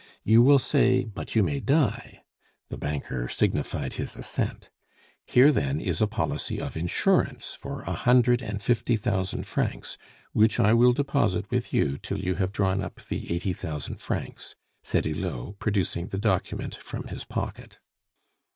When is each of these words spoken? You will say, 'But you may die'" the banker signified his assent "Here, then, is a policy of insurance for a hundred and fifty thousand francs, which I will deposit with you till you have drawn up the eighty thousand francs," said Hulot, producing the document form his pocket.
You 0.23 0.41
will 0.41 0.57
say, 0.57 1.05
'But 1.05 1.35
you 1.35 1.43
may 1.43 1.59
die'" 1.59 2.23
the 2.69 2.77
banker 2.79 3.29
signified 3.29 3.93
his 3.93 4.15
assent 4.15 4.71
"Here, 5.27 5.51
then, 5.51 5.79
is 5.79 6.01
a 6.01 6.07
policy 6.07 6.59
of 6.59 6.75
insurance 6.75 7.53
for 7.53 7.83
a 7.83 7.91
hundred 7.93 8.41
and 8.41 8.63
fifty 8.63 8.95
thousand 8.95 9.43
francs, 9.45 9.99
which 10.33 10.59
I 10.59 10.73
will 10.73 10.93
deposit 10.93 11.51
with 11.51 11.71
you 11.71 11.99
till 11.99 12.17
you 12.17 12.33
have 12.33 12.51
drawn 12.51 12.81
up 12.81 12.95
the 13.09 13.31
eighty 13.31 13.53
thousand 13.53 13.97
francs," 13.97 14.55
said 14.81 15.05
Hulot, 15.05 15.59
producing 15.59 16.07
the 16.07 16.17
document 16.17 16.77
form 16.77 17.09
his 17.09 17.23
pocket. 17.23 17.77